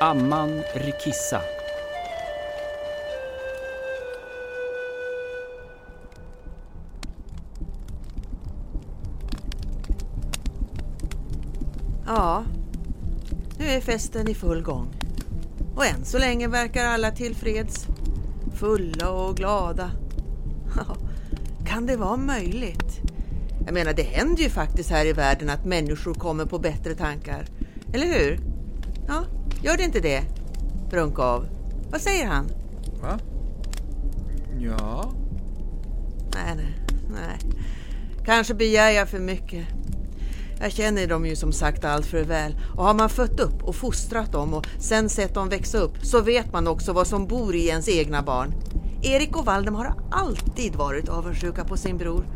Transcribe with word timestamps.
Amman 0.00 0.62
Rikissa. 0.74 1.40
Ja, 12.06 12.44
nu 13.58 13.66
är 13.66 13.80
festen 13.80 14.28
i 14.28 14.34
full 14.34 14.62
gång. 14.62 14.88
Och 15.74 15.86
än 15.86 16.04
så 16.04 16.18
länge 16.18 16.48
verkar 16.48 16.84
alla 16.84 17.10
tillfreds. 17.10 17.86
Fulla 18.54 19.10
och 19.10 19.36
glada. 19.36 19.90
kan 21.66 21.86
det 21.86 21.96
vara 21.96 22.16
möjligt? 22.16 23.00
Jag 23.64 23.74
menar, 23.74 23.92
det 23.92 24.02
händer 24.02 24.42
ju 24.42 24.50
faktiskt 24.50 24.90
här 24.90 25.06
i 25.06 25.12
världen 25.12 25.50
att 25.50 25.64
människor 25.64 26.14
kommer 26.14 26.44
på 26.44 26.58
bättre 26.58 26.94
tankar. 26.94 27.46
Eller 27.92 28.06
hur? 28.06 28.40
Ja, 29.08 29.24
gör 29.64 29.76
det 29.76 29.82
inte 29.82 30.00
det? 30.00 30.22
Brunkov. 30.90 31.46
Vad 31.90 32.00
säger 32.00 32.26
han? 32.26 32.50
Va? 33.02 33.18
Ja. 34.58 35.12
Nej, 36.34 36.54
nej, 36.56 36.74
nej. 37.10 37.38
Kanske 38.24 38.54
begär 38.54 38.90
jag 38.90 39.08
för 39.08 39.18
mycket. 39.18 39.66
Jag 40.60 40.72
känner 40.72 41.06
dem 41.06 41.26
ju 41.26 41.36
som 41.36 41.52
sagt 41.52 41.84
allt 41.84 42.06
för 42.06 42.24
väl 42.24 42.56
och 42.76 42.84
har 42.84 42.94
man 42.94 43.08
fött 43.08 43.40
upp 43.40 43.62
och 43.62 43.76
fostrat 43.76 44.32
dem 44.32 44.54
och 44.54 44.66
sen 44.78 45.08
sett 45.08 45.34
dem 45.34 45.48
växa 45.48 45.78
upp 45.78 45.96
så 46.02 46.20
vet 46.20 46.52
man 46.52 46.68
också 46.68 46.92
vad 46.92 47.06
som 47.06 47.26
bor 47.26 47.54
i 47.54 47.68
ens 47.68 47.88
egna 47.88 48.22
barn. 48.22 48.54
Erik 49.04 49.36
och 49.36 49.44
Valdemar 49.44 49.84
har 49.84 49.94
alltid 50.10 50.76
varit 50.76 51.08
avundsjuka 51.08 51.64
på 51.64 51.76
sin 51.76 51.96
bror. 51.96 52.26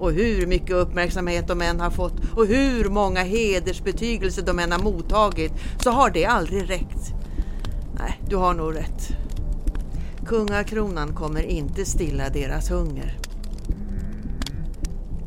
Och 0.00 0.12
hur 0.12 0.46
mycket 0.46 0.70
uppmärksamhet 0.70 1.48
de 1.48 1.62
än 1.62 1.80
har 1.80 1.90
fått 1.90 2.14
och 2.36 2.46
hur 2.46 2.88
många 2.88 3.22
hedersbetygelser 3.22 4.42
de 4.42 4.58
än 4.58 4.72
har 4.72 4.82
mottagit 4.82 5.52
så 5.82 5.90
har 5.90 6.10
det 6.10 6.24
aldrig 6.24 6.70
räckt. 6.70 7.14
Nej, 7.98 8.20
du 8.28 8.36
har 8.36 8.54
nog 8.54 8.76
rätt. 8.76 9.08
Kungakronan 10.26 11.14
kommer 11.14 11.42
inte 11.42 11.84
stilla 11.84 12.28
deras 12.28 12.70
hunger. 12.70 13.18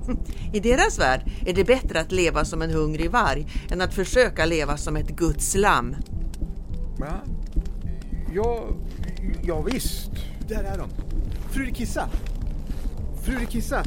I 0.53 0.59
deras 0.59 0.99
värld 0.99 1.21
är 1.45 1.53
det 1.53 1.63
bättre 1.63 1.99
att 1.99 2.11
leva 2.11 2.45
som 2.45 2.61
en 2.61 2.71
hungrig 2.71 3.11
varg 3.11 3.47
än 3.71 3.81
att 3.81 3.93
försöka 3.93 4.45
leva 4.45 4.77
som 4.77 4.95
ett 4.95 5.09
Guds 5.09 5.55
lamm. 5.55 5.95
Va? 6.99 7.13
Ja, 8.33 8.63
ja 9.43 9.61
visst. 9.61 10.11
Där 10.47 10.63
är 10.63 10.77
de. 10.77 10.89
Frurikissa! 11.51 12.09
Frurikissa! 13.23 13.83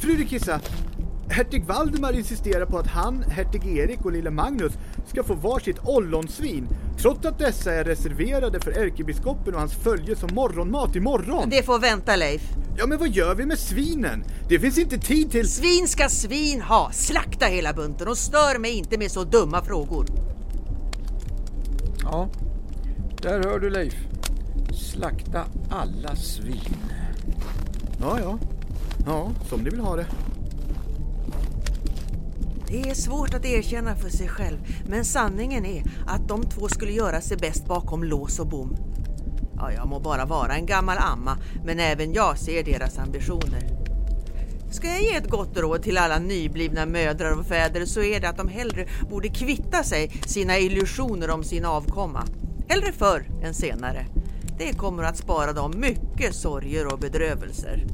Frurikissa! 0.00 0.60
Hertig 1.28 1.64
Valdemar 1.64 2.12
insisterar 2.12 2.66
på 2.66 2.78
att 2.78 2.86
han, 2.86 3.22
hertig 3.22 3.78
Erik 3.78 4.04
och 4.04 4.12
lille 4.12 4.30
Magnus 4.30 4.72
ska 5.06 5.22
få 5.22 5.34
varsitt 5.34 5.78
ollonsvin 5.84 6.68
trots 6.98 7.26
att 7.26 7.38
dessa 7.38 7.72
är 7.72 7.84
reserverade 7.84 8.60
för 8.60 8.70
ärkebiskopen 8.70 9.54
och 9.54 9.60
hans 9.60 9.74
följe 9.74 10.16
som 10.16 10.34
morgonmat 10.34 10.96
imorgon. 10.96 11.50
Det 11.50 11.62
får 11.62 11.78
vänta 11.78 12.16
Leif. 12.16 12.42
Ja 12.78 12.86
men 12.86 12.98
vad 12.98 13.08
gör 13.08 13.34
vi 13.34 13.46
med 13.46 13.58
svinen? 13.58 14.24
Det 14.48 14.58
finns 14.58 14.78
inte 14.78 14.98
tid 14.98 15.30
till... 15.30 15.48
Svin 15.48 15.88
ska 15.88 16.08
svin 16.08 16.60
ha! 16.60 16.90
Slakta 16.92 17.46
hela 17.46 17.72
bunten 17.72 18.08
och 18.08 18.18
stör 18.18 18.58
mig 18.58 18.70
inte 18.70 18.98
med 18.98 19.10
så 19.10 19.24
dumma 19.24 19.64
frågor. 19.64 20.06
Ja, 22.02 22.28
där 23.22 23.42
hör 23.42 23.58
du 23.58 23.70
Leif. 23.70 23.94
Slakta 24.80 25.44
alla 25.70 26.16
svin. 26.16 26.76
Ja, 28.00 28.20
ja. 28.20 28.38
Ja, 29.06 29.30
som 29.48 29.60
ni 29.60 29.70
vill 29.70 29.80
ha 29.80 29.96
det. 29.96 30.06
Det 32.68 32.90
är 32.90 32.94
svårt 32.94 33.34
att 33.34 33.44
erkänna 33.44 33.96
för 33.96 34.10
sig 34.10 34.28
själv, 34.28 34.58
men 34.88 35.04
sanningen 35.04 35.66
är 35.66 35.82
att 36.06 36.28
de 36.28 36.42
två 36.42 36.68
skulle 36.68 36.92
göra 36.92 37.20
sig 37.20 37.36
bäst 37.36 37.66
bakom 37.66 38.04
lås 38.04 38.38
och 38.38 38.46
bom. 38.46 38.76
Ja, 39.56 39.72
jag 39.72 39.88
må 39.88 40.00
bara 40.00 40.24
vara 40.24 40.54
en 40.54 40.66
gammal 40.66 40.98
amma, 40.98 41.38
men 41.64 41.80
även 41.80 42.12
jag 42.12 42.38
ser 42.38 42.64
deras 42.64 42.98
ambitioner. 42.98 43.68
Ska 44.70 44.88
jag 44.88 45.02
ge 45.02 45.14
ett 45.14 45.30
gott 45.30 45.58
råd 45.58 45.82
till 45.82 45.98
alla 45.98 46.18
nyblivna 46.18 46.86
mödrar 46.86 47.38
och 47.38 47.46
fäder 47.46 47.84
så 47.84 48.02
är 48.02 48.20
det 48.20 48.28
att 48.28 48.36
de 48.36 48.48
hellre 48.48 48.86
borde 49.10 49.28
kvitta 49.28 49.82
sig 49.82 50.08
sina 50.26 50.58
illusioner 50.58 51.30
om 51.30 51.44
sin 51.44 51.64
avkomma. 51.64 52.24
Hellre 52.68 52.92
förr 52.92 53.24
än 53.42 53.54
senare. 53.54 54.06
Det 54.60 54.72
kommer 54.72 55.02
att 55.02 55.16
spara 55.16 55.52
dem 55.52 55.72
mycket 55.76 56.34
sorger 56.34 56.92
och 56.92 56.98
bedrövelser. 56.98 57.84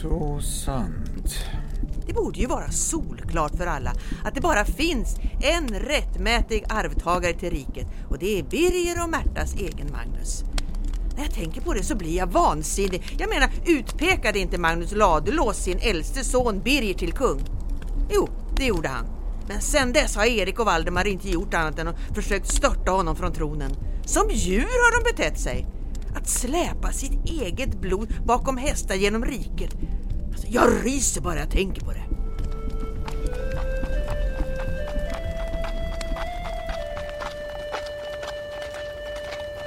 Så 0.00 0.40
sant. 0.40 1.44
Det 2.06 2.12
borde 2.12 2.38
ju 2.38 2.46
vara 2.46 2.70
solklart 2.70 3.56
för 3.56 3.66
alla 3.66 3.92
att 4.24 4.34
det 4.34 4.40
bara 4.40 4.64
finns 4.64 5.16
en 5.42 5.68
rättmätig 5.68 6.64
arvtagare 6.68 7.32
till 7.32 7.50
riket 7.50 7.86
och 8.08 8.18
det 8.18 8.38
är 8.38 8.42
Birger 8.42 9.02
och 9.02 9.10
Märtas 9.10 9.54
egen 9.54 9.92
Magnus. 9.92 10.44
När 11.16 11.22
jag 11.24 11.34
tänker 11.34 11.60
på 11.60 11.72
det 11.72 11.82
så 11.82 11.96
blir 11.96 12.16
jag 12.16 12.26
vansinnig. 12.26 13.16
Jag 13.18 13.28
menar, 13.28 13.50
utpekade 13.66 14.38
inte 14.38 14.58
Magnus 14.58 14.92
Ladulås 14.92 15.56
sin 15.56 15.78
äldste 15.78 16.24
son 16.24 16.60
Birger 16.64 16.94
till 16.94 17.12
kung? 17.12 17.40
Jo, 18.10 18.28
det 18.56 18.64
gjorde 18.64 18.88
han. 18.88 19.06
Men 19.48 19.60
sen 19.60 19.92
dess 19.92 20.16
har 20.16 20.24
Erik 20.24 20.58
och 20.58 20.66
Valdemar 20.66 21.06
inte 21.06 21.28
gjort 21.28 21.54
annat 21.54 21.78
än 21.78 21.88
att 21.88 22.00
försökt 22.14 22.48
störta 22.48 22.90
honom 22.90 23.16
från 23.16 23.32
tronen. 23.32 23.70
Som 24.04 24.30
djur 24.30 24.60
har 24.60 25.04
de 25.04 25.12
betett 25.12 25.40
sig. 25.40 25.66
Att 26.14 26.28
släpa 26.28 26.92
sitt 26.92 27.24
eget 27.24 27.80
blod 27.80 28.14
bakom 28.24 28.56
hästar 28.56 28.94
genom 28.94 29.24
riket. 29.24 29.76
Alltså, 30.32 30.46
jag 30.48 30.68
ryser 30.84 31.20
bara 31.20 31.38
jag 31.38 31.50
tänker 31.50 31.84
på 31.84 31.92
det. 31.92 32.04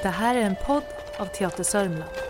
Det 0.02 0.10
här 0.10 0.36
är 0.36 0.42
en 0.42 0.56
podd 0.66 0.84
av 1.18 1.26
Teater 1.26 1.64
Sörmland. 1.64 2.21